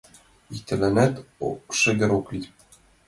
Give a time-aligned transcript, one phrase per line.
[0.55, 1.13] Иктыланат
[1.79, 2.47] шыгыр ок лий.